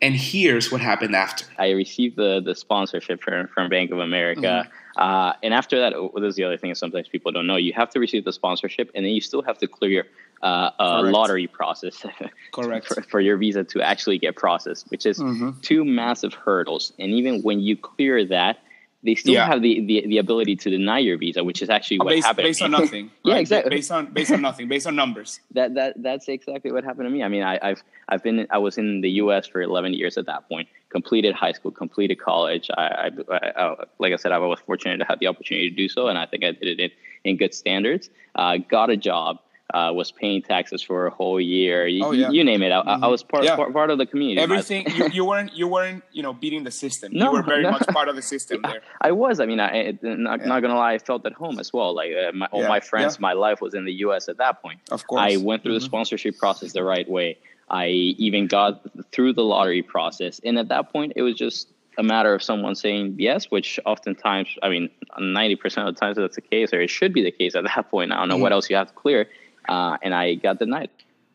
[0.00, 1.44] And here's what happened after.
[1.58, 4.40] I received the, the sponsorship from, from Bank of America.
[4.40, 4.87] Mm-hmm.
[4.98, 7.56] Uh, and after that, oh, this is the other thing sometimes people don't know.
[7.56, 10.06] You have to receive the sponsorship, and then you still have to clear
[10.42, 12.04] uh, a lottery process
[12.52, 12.86] Correct.
[12.86, 15.60] for, for, your visa to actually get processed, which is mm-hmm.
[15.62, 16.92] two massive hurdles.
[16.98, 18.58] And even when you clear that,
[19.04, 19.46] they still yeah.
[19.46, 22.46] have the, the, the ability to deny your visa, which is actually what based, happened.
[22.46, 23.10] Based on nothing.
[23.24, 23.70] yeah, exactly.
[23.70, 24.68] Based on based on nothing.
[24.68, 25.38] Based on numbers.
[25.52, 27.22] That that that's exactly what happened to me.
[27.22, 29.46] I mean, I, have I've been I was in the U.S.
[29.46, 30.68] for 11 years at that point.
[30.90, 32.70] Completed high school, completed college.
[32.76, 35.88] I, I, I like I said, I was fortunate to have the opportunity to do
[35.88, 36.90] so, and I think I did it in,
[37.24, 38.08] in good standards.
[38.34, 39.38] Uh, got a job
[39.74, 41.86] uh, was paying taxes for a whole year.
[41.86, 42.30] You, oh, yeah.
[42.30, 42.72] you name it.
[42.72, 43.04] I, mm-hmm.
[43.04, 43.54] I was part, yeah.
[43.54, 44.40] part, part of the community.
[44.40, 47.12] Everything you, you, weren't you weren't you know beating the system.
[47.12, 47.72] No, you were very no.
[47.72, 48.80] much part of the system there.
[49.00, 49.40] I was.
[49.40, 50.46] I mean, I not, yeah.
[50.46, 50.94] not gonna lie.
[50.94, 51.94] I felt at home as well.
[51.94, 54.28] Like uh, my, all my friends, my life was in the U.S.
[54.28, 54.80] at that point.
[54.90, 55.80] Of course, I went through mm-hmm.
[55.80, 57.38] the sponsorship process the right way.
[57.70, 62.02] I even got through the lottery process, and at that point, it was just a
[62.02, 66.42] matter of someone saying yes, which oftentimes, I mean, 90% of the times that's the
[66.42, 68.12] case, or it should be the case at that point.
[68.12, 68.42] I don't know mm-hmm.
[68.42, 69.28] what else you have to clear
[69.68, 70.90] uh, and I got denied.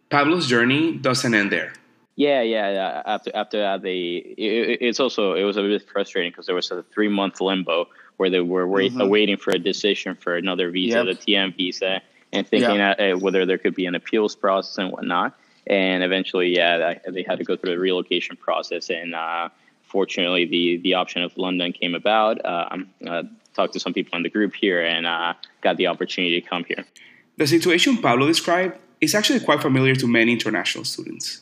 [0.09, 1.73] Pablo's journey doesn't end there.
[2.15, 2.71] Yeah, yeah.
[2.71, 3.01] yeah.
[3.05, 6.69] After after that, they it, it's also it was a bit frustrating because there was
[6.71, 9.09] a three month limbo where they were wait, mm-hmm.
[9.09, 11.05] waiting for a decision for another visa, yep.
[11.05, 12.99] the TN visa, and thinking yep.
[12.99, 15.35] uh, whether there could be an appeals process and whatnot.
[15.67, 18.89] And eventually, yeah, they had to go through the relocation process.
[18.89, 19.49] And uh,
[19.83, 22.43] fortunately, the the option of London came about.
[22.45, 23.23] Um, uh,
[23.53, 26.63] talked to some people in the group here and uh, got the opportunity to come
[26.65, 26.85] here.
[27.37, 31.41] The situation Pablo described is actually quite familiar to many international students.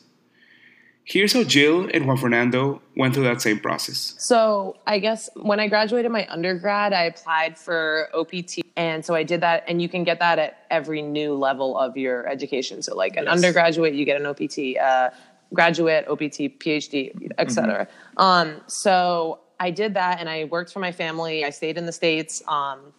[1.04, 4.14] Here's how Jill and Juan Fernando went through that same process.
[4.18, 8.61] So, I guess when I graduated my undergrad, I applied for OPT.
[8.76, 11.96] And so I did that, and you can get that at every new level of
[11.96, 12.82] your education.
[12.82, 13.34] So, like an yes.
[13.34, 15.10] undergraduate, you get an OPT, uh,
[15.52, 17.86] graduate, OPT, PhD, etc.
[17.86, 18.22] Mm-hmm.
[18.22, 21.44] Um, so, I did that, and I worked for my family.
[21.44, 22.42] I stayed in the States.
[22.48, 22.92] Um,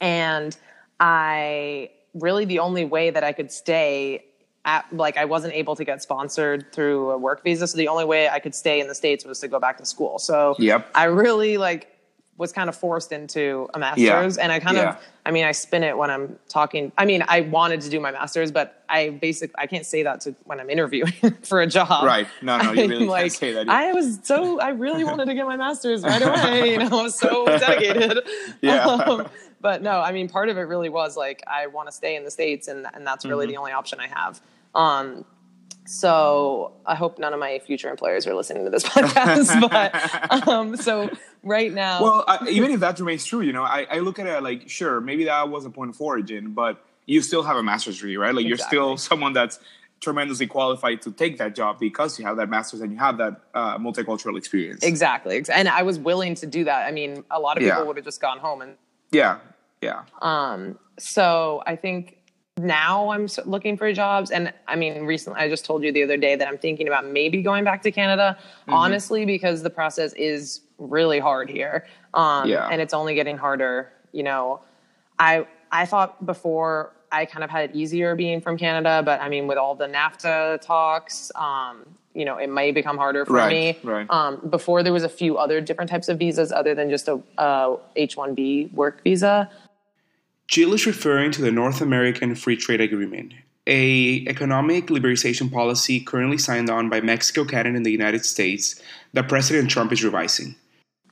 [0.00, 0.56] and
[1.00, 4.24] I really the only way that I could stay
[4.64, 7.66] at, like I wasn't able to get sponsored through a work visa.
[7.66, 9.86] So the only way I could stay in the States was to go back to
[9.86, 10.18] school.
[10.18, 10.90] So yep.
[10.94, 11.95] I really like
[12.38, 14.42] was kind of forced into a master's yeah.
[14.42, 14.90] and I kind yeah.
[14.90, 17.98] of I mean I spin it when I'm talking I mean I wanted to do
[17.98, 21.66] my master's but I basically I can't say that to when I'm interviewing for a
[21.66, 22.04] job.
[22.04, 22.26] Right.
[22.42, 23.68] No, no, you really like, can't say that.
[23.68, 27.02] I was so I really wanted to get my master's right away, you know, I
[27.02, 28.26] was so dedicated.
[28.60, 28.84] Yeah.
[28.84, 29.28] Um,
[29.60, 32.24] but no, I mean, part of it really was like I want to stay in
[32.24, 33.52] the states, and and that's really mm-hmm.
[33.52, 34.40] the only option I have.
[34.74, 35.24] Um,
[35.86, 39.70] so I hope none of my future employers are listening to this podcast.
[39.70, 41.10] but um, so
[41.42, 44.26] right now, well, I, even if that remains true, you know, I, I, look at
[44.26, 47.62] it like, sure, maybe that was a point of origin, but you still have a
[47.62, 48.34] master's degree, right?
[48.34, 48.48] Like exactly.
[48.48, 49.58] you're still someone that's
[50.00, 53.40] tremendously qualified to take that job because you have that master's and you have that
[53.54, 54.82] uh, multicultural experience.
[54.82, 56.86] Exactly, and I was willing to do that.
[56.86, 57.82] I mean, a lot of people yeah.
[57.82, 58.76] would have just gone home and
[59.12, 59.38] yeah,
[59.80, 60.02] yeah.
[60.20, 62.18] Um, so I think
[62.58, 64.30] now I'm looking for jobs.
[64.30, 67.06] And I mean, recently, I just told you the other day that I'm thinking about
[67.06, 68.72] maybe going back to Canada, mm-hmm.
[68.72, 71.86] honestly, because the process is really hard here.
[72.14, 72.68] Um, yeah.
[72.68, 73.92] And it's only getting harder.
[74.12, 74.60] You know,
[75.18, 79.28] I, I thought before I kind of had it easier being from Canada, but I
[79.28, 83.50] mean, with all the NAFTA talks, um, you know, it may become harder for right,
[83.50, 83.78] me.
[83.82, 84.06] Right.
[84.08, 87.20] Um, before there was a few other different types of visas other than just a
[87.36, 89.50] a H-1B work visa.
[90.48, 93.34] Jill is referring to the North American Free Trade Agreement,
[93.66, 98.80] a economic liberalization policy currently signed on by Mexico, Canada, and the United States
[99.12, 100.54] that President Trump is revising.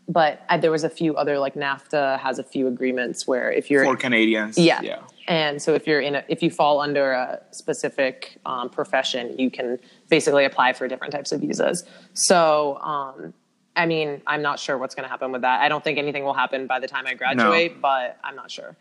[0.06, 3.70] But uh, there was a few other like NAFTA has a few agreements where if
[3.70, 5.00] you're for Canadians, yeah, yeah.
[5.26, 9.50] And so if you're in a, if you fall under a specific um, profession, you
[9.50, 9.78] can
[10.10, 11.84] basically apply for different types of visas.
[12.12, 13.32] So um,
[13.74, 15.60] I mean, I'm not sure what's going to happen with that.
[15.60, 17.80] I don't think anything will happen by the time I graduate, no.
[17.80, 18.76] but I'm not sure.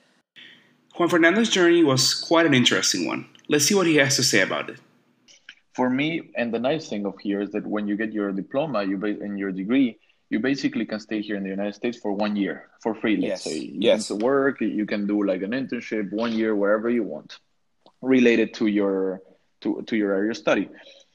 [0.96, 3.26] Juan Fernando's journey was quite an interesting one.
[3.50, 4.80] Let's see what he has to say about it.
[5.74, 8.84] For me, and the nice thing of here is that when you get your diploma,
[8.84, 9.98] you and your degree,
[10.30, 13.18] you basically can stay here in the United States for one year for free.
[13.18, 13.44] Let's yes.
[13.44, 14.08] say you yes.
[14.08, 17.40] can work, you can do like an internship one year wherever you want,
[18.02, 19.22] related to your
[19.62, 20.70] to to your area of study.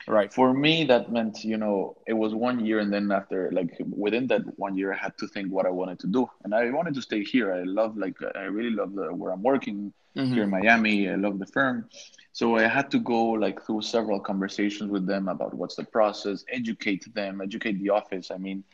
[0.08, 0.32] Right.
[0.32, 2.78] For me, that meant, you know, it was one year.
[2.78, 5.98] And then after, like, within that one year, I had to think what I wanted
[6.00, 6.28] to do.
[6.44, 7.52] And I wanted to stay here.
[7.52, 10.32] I love, like, I really love the, where I'm working mm-hmm.
[10.32, 11.10] here in Miami.
[11.10, 11.88] I love the firm.
[12.32, 16.44] So I had to go, like, through several conversations with them about what's the process,
[16.50, 18.30] educate them, educate the office.
[18.30, 18.64] I mean,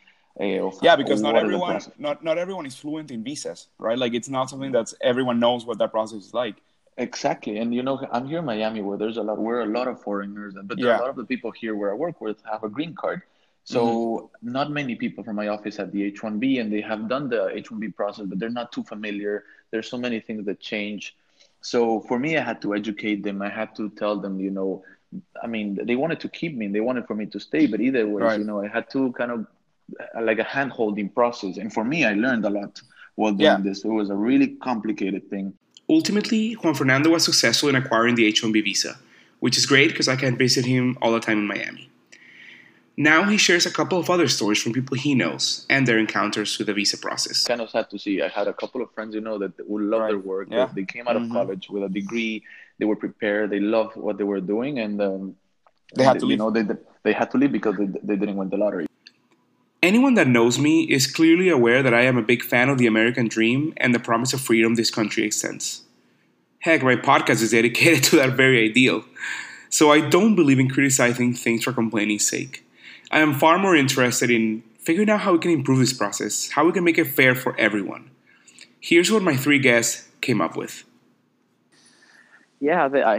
[0.41, 3.69] Uh, yeah, because not what is the everyone not not everyone is fluent in visas,
[3.79, 3.97] right?
[3.97, 6.57] Like it's not something that's everyone knows what that process is like.
[6.97, 9.89] Exactly, and you know, I'm here in Miami, where there's a lot, we're a lot
[9.89, 10.99] of foreigners, but Yeah.
[10.99, 13.23] a lot of the people here where I work with have a green card.
[13.65, 14.53] So mm-hmm.
[14.53, 17.97] not many people from my office have the H-1B, and they have done the H-1B
[17.97, 19.45] process, but they're not too familiar.
[19.71, 21.17] There's so many things that change.
[21.63, 23.41] So for me, I had to educate them.
[23.41, 24.85] I had to tell them, you know,
[25.43, 27.81] I mean, they wanted to keep me, and they wanted for me to stay, but
[27.81, 28.39] either way, Right.
[28.39, 29.47] you know, I had to kind of
[30.21, 31.57] like a hand-holding process.
[31.57, 32.81] And for me, I learned a lot
[33.17, 33.61] while doing Yeah.
[33.61, 33.85] this.
[33.85, 35.55] It was a really complicated thing.
[35.89, 38.99] Ultimately, Juan Fernando was successful in acquiring the H 1B visa,
[39.41, 41.91] which is great because I can visit him all the time in Miami.
[42.97, 46.57] Now he shares a couple of other stories from people he knows and their encounters
[46.59, 47.45] with the visa process.
[47.45, 48.23] kind of sad to see.
[48.23, 50.09] I had a couple of friends, you know, that would love Right.
[50.11, 50.49] their work.
[50.51, 50.71] Yeah.
[50.73, 51.33] They came out of Mhm.
[51.33, 52.45] college with a degree.
[52.79, 53.51] They were prepared.
[53.51, 55.37] They loved what they were doing, and um,
[55.97, 56.39] They had to you leave.
[56.39, 56.65] know, they
[57.03, 58.87] they had to leave because they, they didn't win the lottery.
[59.85, 62.87] Anyone that knows me is clearly aware that I am a big fan of the
[62.87, 65.83] American dream and the promise of freedom this country extends.
[66.61, 69.05] Heck, my podcast is dedicated to that very ideal.
[69.69, 72.67] So I don't believe in criticizing things for complaining's sake.
[73.11, 76.65] I am far more interested in figuring out how we can improve this process, how
[76.65, 78.11] we can make it fair for everyone.
[78.81, 80.85] Here's what my three guests came up with.
[82.69, 83.17] Yeah, I, I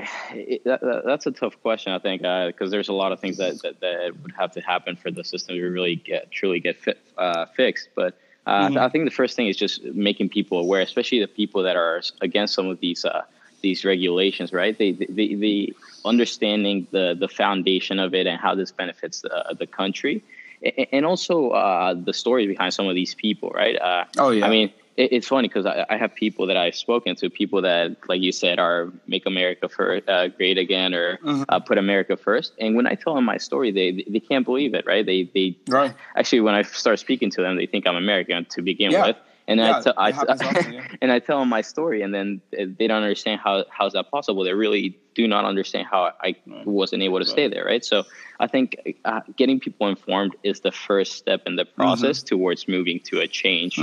[0.54, 1.90] it, that, that- that's a tough question.
[1.98, 2.20] I think
[2.52, 5.24] because there's a lot of things that, that that would have to happen for the
[5.24, 7.90] system to really get truly get fit, uh, fixed.
[7.96, 8.12] But
[8.48, 11.76] uh, I think the first thing is just making people aware, especially the people that
[11.84, 13.22] are against some of these uh,
[13.66, 14.50] these regulations.
[14.62, 14.76] Right?
[14.82, 15.74] They, they, they
[16.12, 20.16] understanding the the foundation of it and how this benefits the the country,
[20.64, 23.50] A- and also uh, the stories behind some of these people.
[23.62, 23.76] Right?
[23.90, 24.46] Uh, Oh, yeah.
[24.48, 27.62] I mean, it, it's funny because I, I have people that I've spoken to, people
[27.64, 31.44] that, like you said, are make America for, uh, great again or Mm-hmm.
[31.50, 32.54] uh, put America first.
[32.60, 35.06] And when I tell them my story, they they can't believe it, right?
[35.06, 35.94] They they Right.
[36.16, 39.06] actually when I start speaking to them, they think I'm American to begin Yeah.
[39.08, 39.18] with.
[39.48, 40.82] And Yeah, I, tell, I, often, yeah.
[41.04, 44.44] and I tell them my story, and then they don't understand how how's that possible.
[44.44, 47.86] They really do not understand how I wasn't able to stay there, right?
[47.86, 48.04] So
[48.40, 52.36] I think uh, getting people informed is the first step in the process Mm-hmm.
[52.36, 53.78] towards moving to a change.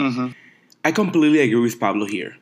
[0.85, 2.37] I completely agree with Pablo here.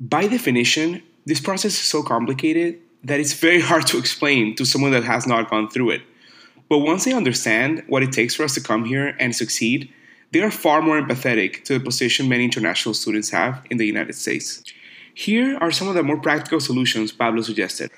[0.00, 4.92] By definition, this process is so complicated that it's very hard to explain to someone
[4.92, 6.02] that has not gone through it.
[6.68, 9.92] But once they understand what it takes for us to come here and succeed,
[10.30, 14.14] they are far more empathetic to the position many international students have in the United
[14.14, 14.62] States.
[15.14, 17.90] Here are some of the more practical solutions Pablo suggested.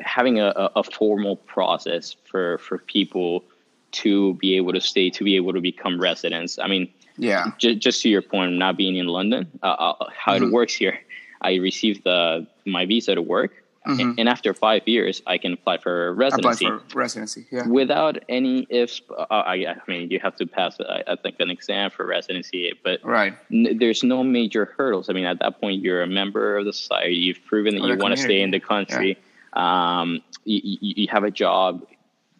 [0.00, 3.44] having a, a formal process for for people
[3.92, 7.52] to be able to stay to be able to become residents i mean Yeah.
[7.58, 10.44] just, just to your point not being in london uh, uh, how Mm-hmm.
[10.46, 10.98] it works here
[11.42, 13.52] i received the my visa to work
[13.86, 16.20] and, and after five years i can apply for Mm-hmm.
[16.20, 17.46] Apply residency for residency.
[17.52, 17.66] Yeah.
[17.68, 21.50] without any ifs uh, I, I mean you have to pass I, I think an
[21.50, 23.34] exam for residency but Right.
[23.52, 25.08] n- there's no major hurdles.
[25.10, 27.14] I mean, at that point, you're a member of the society.
[27.26, 29.10] You've proven that Of you want to stay in the country.
[29.52, 30.08] Um,
[30.44, 31.70] you, you, you have a job.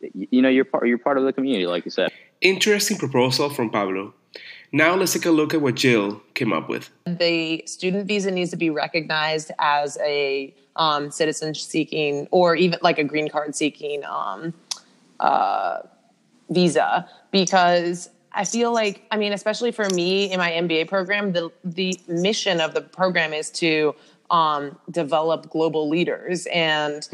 [0.00, 0.87] You, you know, you're part.
[0.88, 2.10] You're part of the community, like you said.
[2.40, 4.14] Interesting proposal from Pablo.
[4.74, 6.90] Now let's take a look at what Jill came up with.
[7.06, 12.98] the student visa needs to be recognized as a um, citizen seeking or even like
[12.98, 14.52] a green card seeking um,
[15.20, 15.82] uh,
[16.50, 21.52] visa because I feel like I mean especially for me in my MBA program the
[21.62, 23.94] the mission of the program is to
[24.30, 27.06] um, develop global leaders and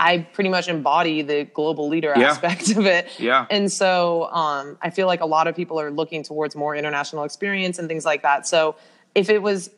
[0.00, 2.20] I pretty much embody the global leader Mm-hmm.
[2.20, 2.30] Yeah.
[2.30, 3.46] aspect of it Yeah.
[3.50, 7.24] and so um, I feel like a lot of people are looking towards more international
[7.24, 8.46] experience and things like that.
[8.46, 8.76] So
[9.14, 9.70] if it was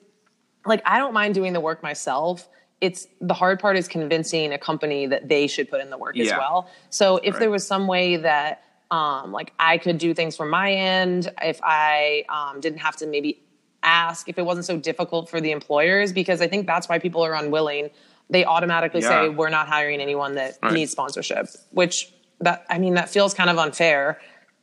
[0.64, 2.48] like, I don't mind doing the work myself.
[2.80, 6.16] It's the hard part is convincing a company that they should put in the work
[6.18, 6.70] as well.
[6.90, 10.72] So if there was some way that um, like I could do things from my
[10.72, 13.42] end, if I um, didn't have to maybe
[13.86, 17.24] ask, if it wasn't so difficult for the employers, because I think that's why people
[17.24, 17.90] are unwilling.
[18.28, 19.08] They automatically Yeah.
[19.08, 20.72] say we're not hiring anyone that Right.
[20.72, 24.20] needs sponsorship, which that I mean that feels kind of unfair,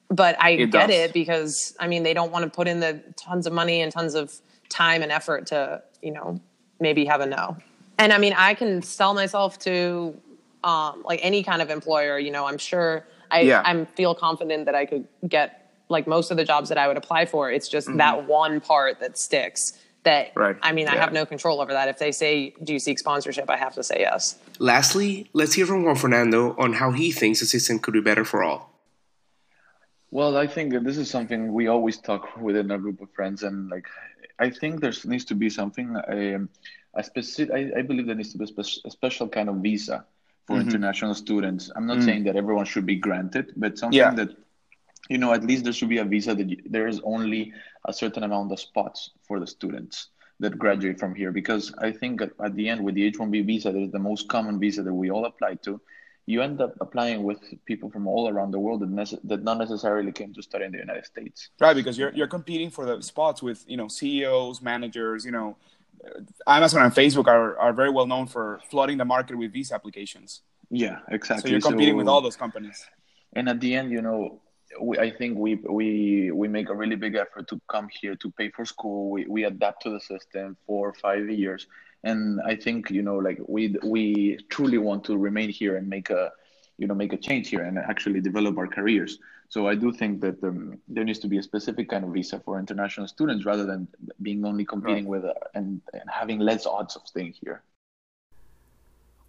[0.09, 0.95] but I It get does.
[0.95, 3.91] it because I mean they don't want to put in the tons of money and
[3.91, 4.31] tons of
[4.69, 6.39] time and effort to you know
[6.79, 7.55] maybe have a no.
[7.97, 10.19] And I mean I can sell myself to
[10.63, 12.19] um, like any kind of employer.
[12.19, 13.61] You know I'm sure I Yeah.
[13.65, 16.97] I'm feel confident that I could get like most of the jobs that I would
[16.97, 17.51] apply for.
[17.51, 19.73] It's just that one part that sticks.
[20.03, 20.39] That Mm-hmm.
[20.39, 20.55] Right.
[20.61, 21.87] I mean I have no control over that.
[21.87, 24.37] If they say do you seek sponsorship, I have to say yes.
[24.59, 28.25] Lastly, let's hear from Juan Fernando on how he thinks the system could be better
[28.25, 28.69] for all.
[30.11, 33.41] Well, I think that this is something we always talk within a group of friends,
[33.43, 33.87] and like,
[34.39, 36.49] I think there needs to be something, um,
[36.93, 37.51] a specific.
[37.55, 40.05] I, I believe there needs to be a, spe- a special kind of visa
[40.45, 41.71] for international students.
[41.75, 44.13] I'm not saying that everyone should be granted, but something Yeah.
[44.13, 44.35] that
[45.09, 47.53] you know, at least there should be a visa that you, there is only
[47.87, 51.31] a certain amount of spots for the students that graduate from here.
[51.31, 53.99] Because I think at, at the end, with the H 1B visa, that is the
[53.99, 55.79] most common visa that we all apply to.
[56.25, 59.57] You end up applying with people from all around the world that, nece- that not
[59.57, 61.49] necessarily came to study in the United States.
[61.59, 65.25] Right, because you're you're competing for the spots with you know CEOs, managers.
[65.25, 65.57] You know,
[66.07, 69.75] uh, Amazon and Facebook are, are very well known for flooding the market with visa
[69.75, 70.43] applications.
[70.71, 71.49] Yeah, exactly.
[71.49, 72.85] So you're competing So- with all those companies.
[73.35, 74.39] and at the end you know
[74.81, 78.31] we, i think we we we make a really big effort to come here to
[78.31, 79.11] pay for school.
[79.11, 81.67] We, we adapt to the system for five years.
[82.03, 86.09] And i think you know like we we truly want to remain here and make
[86.09, 86.31] a
[86.77, 89.19] you know make a change here and actually develop our careers.
[89.49, 92.39] So i do think that um, there needs to be a specific kind of visa
[92.39, 93.87] for international students rather than
[94.21, 97.61] being only competing with uh, and, and having less odds of staying here.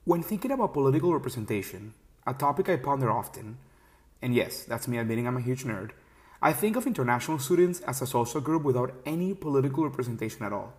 [0.04, 1.94] When thinking about political representation,
[2.26, 3.58] a topic I ponder often,
[4.24, 5.90] and yes, that's me admitting I'm a huge nerd,
[6.40, 10.72] I think of international students as a social group without any political representation at all.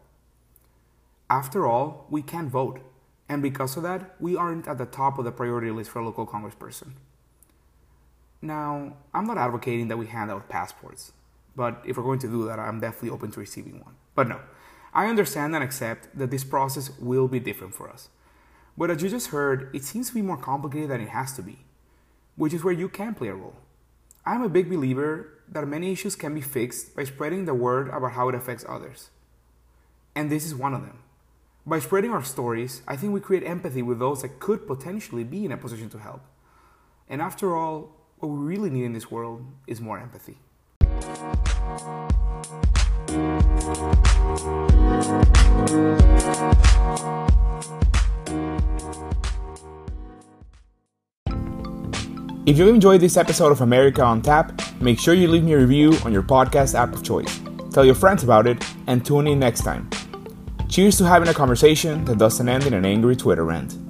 [1.29, 2.79] After all, we can't vote,
[3.29, 6.05] and because of that, we aren't at the top of the priority list for a
[6.05, 6.93] local congressperson.
[8.41, 11.11] Now, I'm not advocating that we hand out passports,
[11.55, 13.93] but if we're going to do that, I'm definitely open to receiving one.
[14.15, 14.39] But no,
[14.91, 18.09] I understand and accept that this process will be different for us.
[18.75, 21.43] But as you just heard, it seems to be more complicated than it has to
[21.43, 21.64] be,
[22.35, 23.55] which is where you can play a role.
[24.25, 28.13] I'm a big believer that many issues can be fixed by spreading the word about
[28.13, 29.09] how it affects others.
[30.15, 30.99] And this is one of them.
[31.65, 35.45] By spreading our stories, I think we create empathy with those that could potentially be
[35.45, 36.21] in a position to help.
[37.09, 40.37] And after all, what we really need in this world is more empathy.
[52.45, 55.57] If you've enjoyed this episode of America on Tap, make sure you leave me a
[55.57, 57.41] review on your podcast app of choice.
[57.71, 59.89] Tell your friends about it and tune in next time.
[60.69, 63.84] Cheers to having a conversation that doesn't end in an angry Twitter rant.